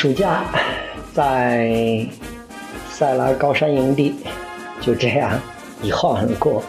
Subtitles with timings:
[0.00, 0.42] 暑假
[1.12, 2.08] 在
[2.88, 4.14] 塞拉高山营地
[4.80, 5.38] 就这样
[5.82, 6.62] 一晃而过。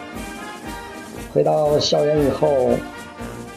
[1.32, 2.76] 回到校园以后，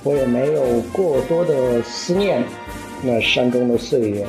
[0.01, 2.41] 我也没有过多的思念
[3.01, 4.25] 那山中的岁月。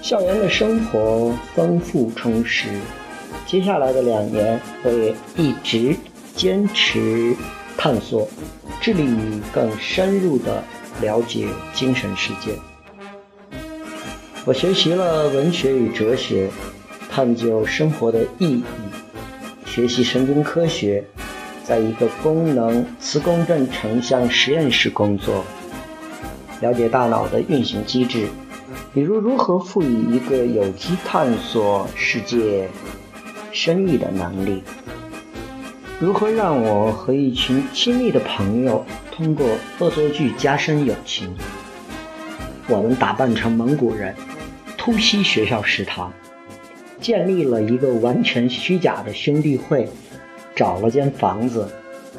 [0.00, 2.68] 校园的生活丰富充实，
[3.44, 5.96] 接下来的两年，我也一直
[6.36, 7.34] 坚持
[7.76, 8.28] 探索，
[8.80, 10.62] 致力于更深入的
[11.00, 12.52] 了解精神世界。
[14.46, 16.50] 我学习了文学与哲学，
[17.10, 18.64] 探究生活的意义，
[19.64, 21.02] 学习神经科学，
[21.64, 25.42] 在一个功能磁共振成像实验室工作，
[26.60, 28.28] 了解大脑的运行机制，
[28.92, 32.68] 比如如何赋予一个有机探索世界
[33.50, 34.62] 深意的能力，
[35.98, 39.46] 如何让我和一群亲密的朋友通过
[39.78, 41.34] 恶作剧加深友情。
[42.66, 44.14] 我们打扮成蒙古人。
[44.84, 46.12] 突袭学校食堂，
[47.00, 49.88] 建立了一个完全虚假的兄弟会，
[50.54, 51.66] 找了间房子，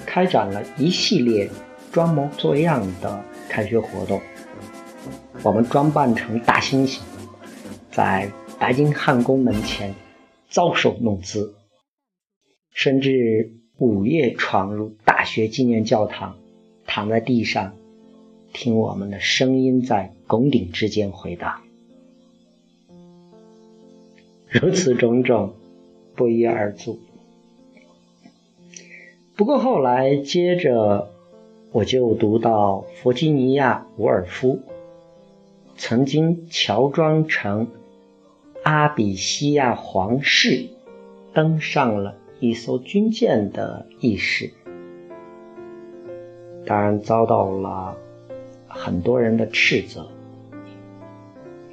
[0.04, 1.48] 开展了一系列
[1.92, 4.20] 装模作样的开学活动。
[5.44, 7.02] 我们装扮成大猩猩，
[7.92, 9.94] 在白金汉宫门前
[10.50, 11.54] 搔首弄姿，
[12.74, 16.36] 甚至午夜闯入大学纪念教堂，
[16.88, 17.76] 躺在地上
[18.54, 21.62] 听我们的声音在拱顶之间回荡。
[24.62, 25.54] 如此种种，
[26.16, 26.98] 不一而足。
[29.36, 31.12] 不过后来，接着
[31.74, 34.62] 我就读到弗吉尼亚·伍尔夫
[35.76, 37.68] 曾经乔装成
[38.64, 40.68] 阿比西亚皇室
[41.34, 44.54] 登上了一艘军舰的轶事，
[46.66, 47.98] 当然遭到了
[48.70, 50.08] 很多人的斥责，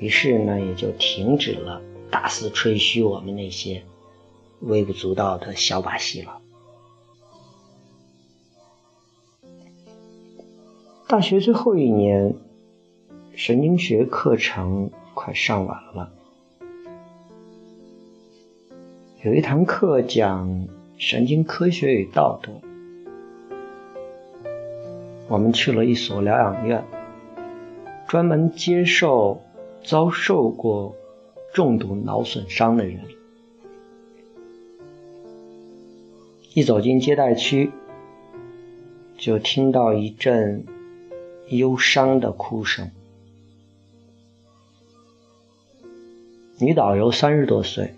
[0.00, 1.80] 于是呢，也就停止了。
[2.12, 3.84] 大肆吹嘘我们那些
[4.60, 6.42] 微不足道的小把戏了。
[11.08, 12.34] 大学最后一年，
[13.34, 16.12] 神经学课程快上完了，
[19.22, 22.52] 有一堂课讲神经科学与道德。
[25.28, 26.84] 我们去了一所疗养院，
[28.06, 29.40] 专门接受
[29.82, 30.94] 遭受过。
[31.52, 33.00] 重度脑损伤的人，
[36.54, 37.70] 一走进接待区，
[39.18, 40.64] 就听到一阵
[41.50, 42.90] 忧伤的哭声。
[46.58, 47.94] 女导游三十多岁，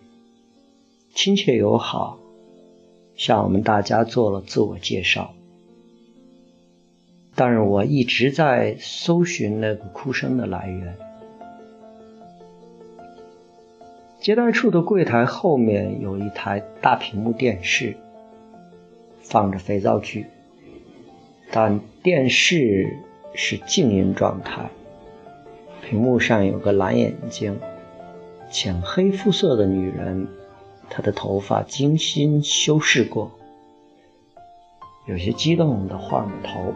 [1.15, 2.19] 亲切友好，
[3.15, 5.33] 向我们大家做了自我介绍。
[7.37, 11.14] 但是我一直在搜寻那个哭声的来源。
[14.25, 17.95] 接待处的柜台后面有一台大屏幕电视，
[19.21, 20.25] 放着肥皂剧，
[21.53, 22.97] 但电视
[23.35, 24.71] 是静音状态。
[25.83, 27.61] 屏幕上有个蓝眼睛、
[28.51, 30.27] 浅黑肤色的女人，
[30.89, 33.31] 她的头发精心修饰过，
[35.05, 36.73] 有些激动地晃着头，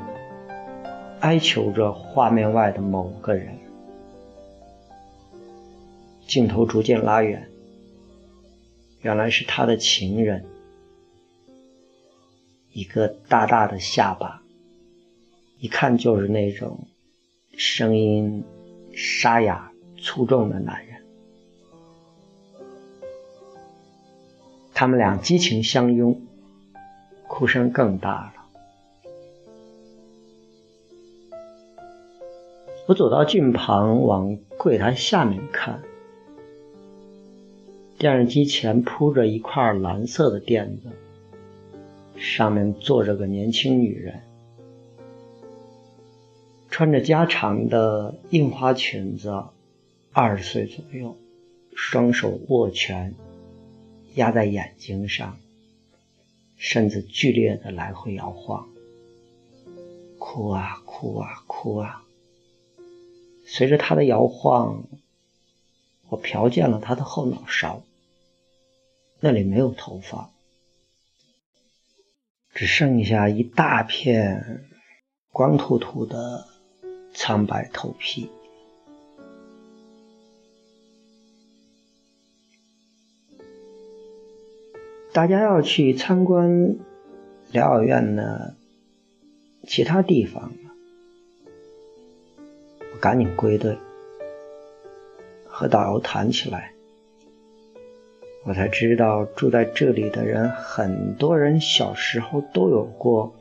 [1.20, 3.56] 哀求着画面外的某个人。
[6.28, 7.48] 镜头逐渐拉远，
[9.00, 10.44] 原来是他的情人，
[12.70, 14.42] 一个大大的下巴，
[15.58, 16.86] 一看就是那种
[17.56, 18.44] 声音
[18.92, 19.72] 沙哑
[20.02, 21.02] 粗重的男人。
[24.75, 26.20] 他们俩激情相拥，
[27.26, 28.34] 哭声更大了。
[32.86, 35.82] 我走到近旁，往柜台下面看。
[37.98, 40.92] 电视机前铺着一块蓝色的垫子，
[42.16, 44.22] 上面坐着个年轻女人，
[46.70, 49.42] 穿着加长的印花裙子，
[50.12, 51.16] 二十岁左右，
[51.74, 53.16] 双手握拳
[54.14, 55.36] 压在眼睛上，
[56.56, 58.68] 身子剧烈的来回摇晃，
[60.20, 62.04] 哭啊哭啊哭啊。
[63.44, 64.84] 随着她的摇晃，
[66.08, 67.82] 我瞟见了她的后脑勺。
[69.20, 70.30] 那里没有头发，
[72.54, 74.64] 只剩下一大片
[75.32, 76.46] 光秃秃的
[77.14, 78.30] 苍白头皮。
[85.12, 86.76] 大家要去参观
[87.50, 88.54] 疗养院的
[89.66, 90.70] 其他地方了，
[92.92, 93.76] 我赶紧归队，
[95.44, 96.72] 和导游谈起来，
[98.48, 103.36] 我才知道住在这里的人，很多人小时候都有过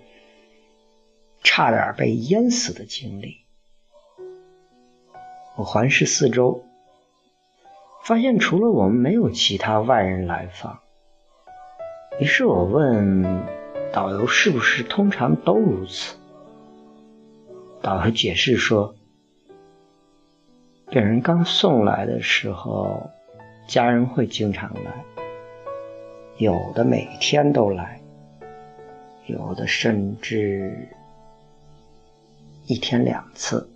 [1.41, 3.37] 差点被淹死的经历。
[5.55, 6.65] 我环视四周，
[8.03, 10.79] 发现除了我们，没有其他外人来访。
[12.19, 13.45] 于是我问
[13.93, 16.17] 导游：“是不是通常都如此？”
[17.81, 18.93] 导游解释说
[20.91, 23.09] ：“病人刚送来的时候，
[23.67, 25.03] 家人会经常来，
[26.37, 27.99] 有的每天都来，
[29.25, 30.87] 有的甚至
[32.65, 33.69] 一天两次。”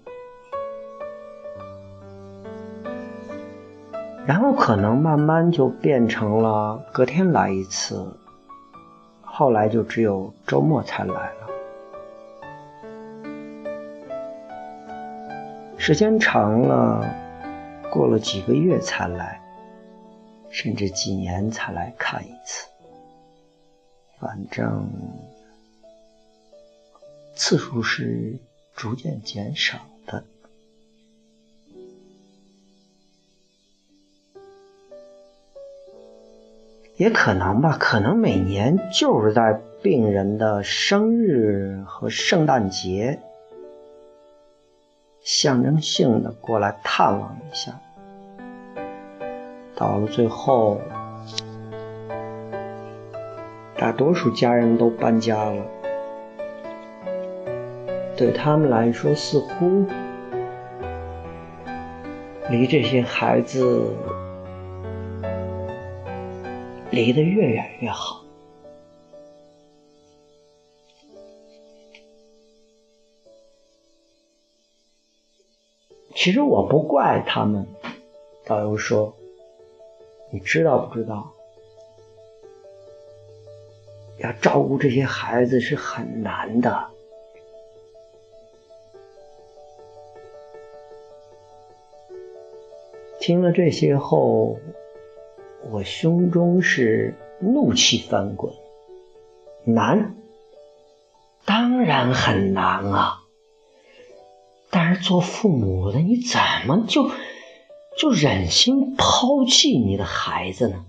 [4.25, 8.15] 然后可能慢慢就变成了隔天来一次，
[9.23, 11.49] 后来就只有周末才来了。
[15.75, 17.03] 时间长了，
[17.91, 19.40] 过了几个月才来，
[20.51, 22.67] 甚至几年才来看一次。
[24.19, 24.87] 反正
[27.33, 28.37] 次数是
[28.75, 30.23] 逐渐减少的。
[36.97, 43.19] 也可能吧，可能每年就是在病人的生日和圣诞节，
[45.23, 47.81] 象征性的过来探望一下。
[49.81, 50.79] 到了最后，
[53.75, 55.65] 大多数家人都搬家了，
[58.15, 59.83] 对他们来说，似乎
[62.51, 63.97] 离这些孩子。
[66.91, 68.21] 离得越远越好。
[76.13, 77.65] 其实我不怪他们。
[78.43, 79.15] 导游说
[80.31, 81.31] ：“你知道不知道？
[84.19, 86.87] 要照顾这些孩子是很难的。”
[93.19, 94.57] 听了这些后。
[95.69, 98.51] 我胸中是怒气翻滚，
[99.63, 100.15] 难，
[101.45, 103.21] 当然很难啊！
[104.71, 107.11] 但是做父母的，你怎么就
[108.01, 110.87] 就忍心抛弃你的孩子呢？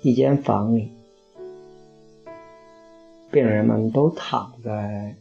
[0.00, 0.88] 一间房里，
[3.30, 5.16] 病人们都躺在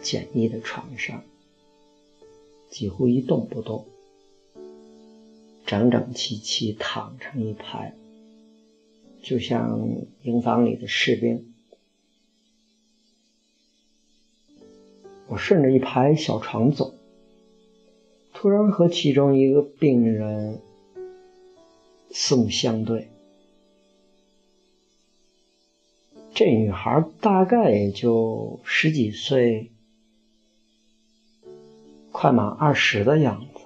[0.00, 1.24] 简易的床上。
[2.70, 3.88] 几乎一动不动，
[5.66, 7.96] 整整齐齐躺成一排，
[9.24, 9.80] 就像
[10.22, 11.55] 营房里的士兵。
[15.28, 16.94] 我顺着一排小床走，
[18.32, 20.60] 突然和其中一个病人
[22.10, 23.08] 四目相对。
[26.34, 29.70] 这女孩大概也就十几岁。
[32.12, 33.60] 快满二十的样子，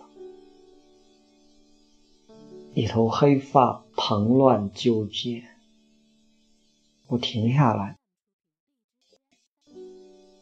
[2.74, 5.44] 一头黑发蓬乱纠结。
[7.06, 7.96] 我停下来，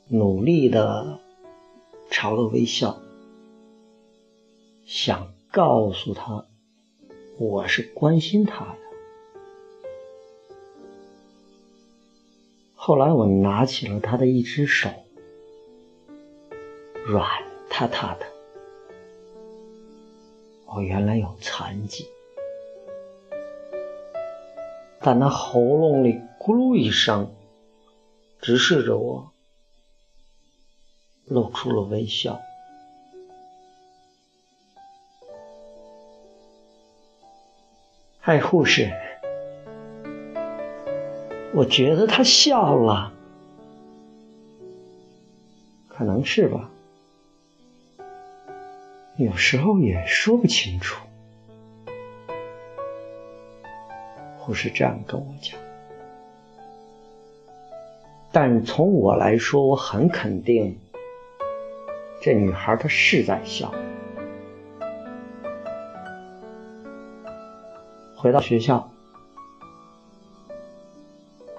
[0.09, 1.21] 努力的
[2.11, 2.99] 朝他微笑，
[4.87, 6.47] 想告诉他
[7.39, 8.79] 我是关心他的。
[12.75, 14.91] 后来我拿起了他的一只手，
[17.07, 17.47] 软。
[17.71, 18.27] 塌塌的，
[20.67, 22.09] 我原来有残疾，
[25.01, 27.33] 但他喉咙里咕噜一声，
[28.41, 29.31] 直视着我，
[31.29, 32.41] 露出了微笑。
[38.21, 38.91] 嗨，护士，
[41.55, 43.13] 我觉得他笑了，
[45.89, 46.71] 可能是吧。
[49.17, 51.05] 有时候也说不清楚。
[54.39, 55.59] 护士这样跟我讲，
[58.31, 60.79] 但从我来说，我很肯定，
[62.21, 63.73] 这女孩她是在笑。
[68.17, 68.91] 回到学校，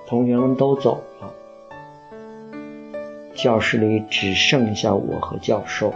[0.06, 1.34] 同学们都走了，
[3.34, 5.94] 教室里只剩下我和教授。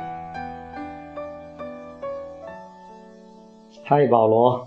[3.83, 4.65] 嗨，保罗，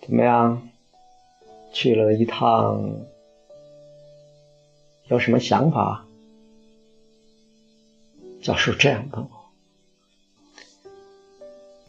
[0.00, 0.60] 怎么样？
[1.72, 2.82] 去了一趟，
[5.06, 6.07] 有什么想法？
[8.40, 9.30] 教授这样问我。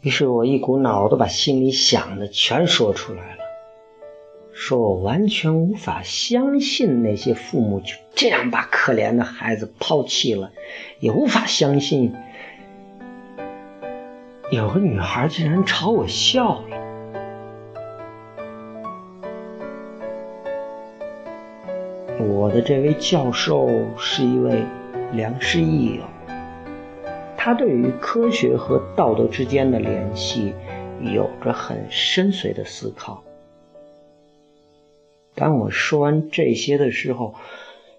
[0.02, 3.42] 于是我一股脑的把心里想的全说出来了，
[4.54, 10.52] 说我完全无法相信那些父母就这样把可怜的孩子抛弃了，
[11.00, 12.14] 也无法相信
[14.50, 16.76] 有个女孩竟然朝我笑了。
[22.18, 24.64] 我的这位教授是一位
[25.12, 26.02] 良师益友。
[27.42, 30.52] 他对于科学和道德之间的联系
[31.00, 33.24] 有着很深邃的思考。
[35.34, 37.34] 当我说完这些的时候，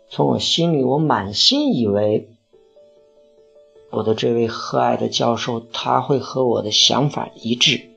[0.09, 2.29] 从我心里，我满心以为
[3.89, 7.89] 我的这位和蔼的教授他会和我的想法一致。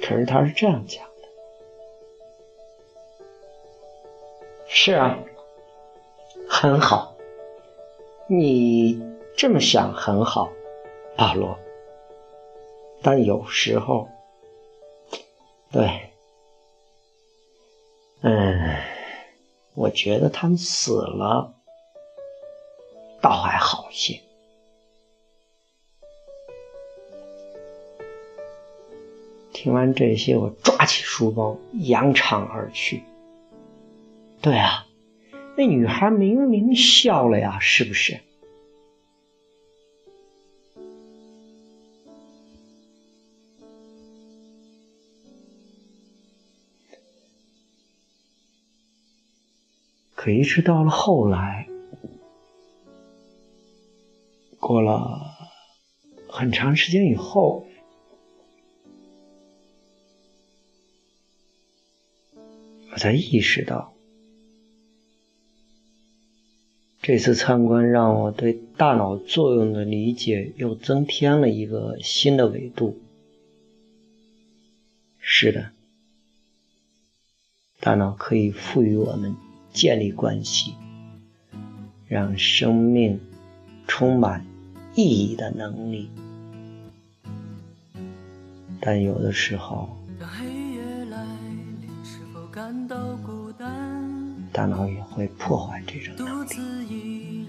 [0.00, 1.28] 可是他是这样讲的
[4.66, 5.18] ：“是啊。”
[6.56, 7.16] 很好，
[8.28, 9.02] 你
[9.36, 10.52] 这么想很好，
[11.16, 11.58] 保罗。
[13.02, 14.08] 但有时候，
[15.72, 16.12] 对，
[18.20, 18.76] 嗯，
[19.74, 21.52] 我觉得他们死了，
[23.20, 24.20] 倒还好些。
[29.52, 33.02] 听完这些，我抓起书包，扬长而去。
[34.40, 34.86] 对啊。
[35.56, 38.20] 那女孩明明笑了呀，是不是？
[50.16, 51.68] 可一直到了后来，
[54.58, 55.20] 过了
[56.28, 57.64] 很长时间以后，
[62.90, 63.93] 我才意识到。
[67.06, 72.98] 这次参观让我对大脑作用的理解又增添了一个新的维度。
[75.18, 75.72] 是的，
[77.78, 79.36] 大脑可以赋予我们
[79.70, 80.72] 建立关系、
[82.08, 83.20] 让生命
[83.86, 84.46] 充满
[84.94, 86.08] 意义的能力，
[88.80, 89.94] 但有的时候。
[90.18, 91.22] 黑夜来
[91.82, 93.83] 临是否感到孤单
[94.54, 97.48] 大脑也会破坏这种能力。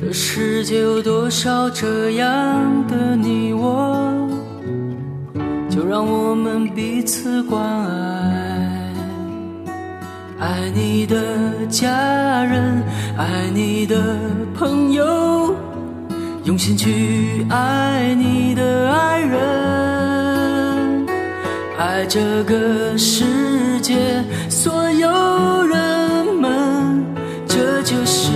[0.00, 4.26] 这世界有多少这样的你我？
[5.68, 8.90] 就让我们彼此关爱，
[10.40, 12.82] 爱你的家人，
[13.18, 14.18] 爱你的
[14.54, 15.54] 朋友，
[16.44, 19.83] 用心去爱你的爱人。
[21.84, 23.94] 爱这个世界
[24.48, 27.04] 所有人们，
[27.46, 28.30] 这就是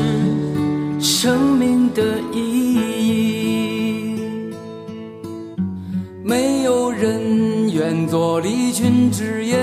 [1.00, 2.36] 生命的意
[3.06, 4.20] 义。
[6.22, 9.56] 没有人愿做离群之雁，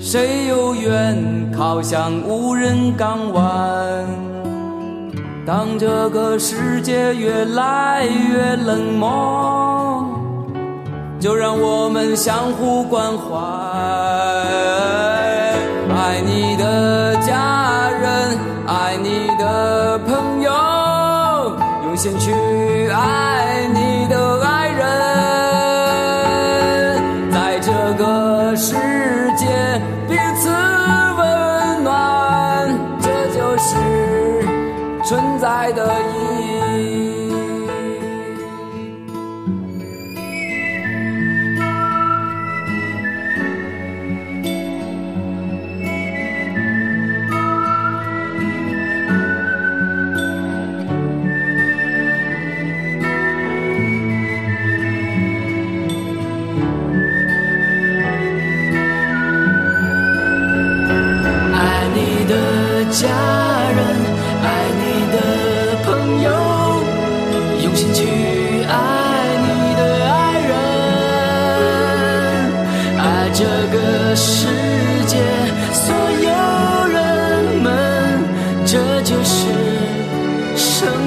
[0.00, 4.04] 谁又愿靠向无人港湾？
[5.46, 9.71] 当这个世界越来越冷漠。
[11.22, 13.38] 就让我们相互关怀，
[15.94, 16.51] 爱你。
[78.84, 79.46] 这就是
[80.56, 81.01] 生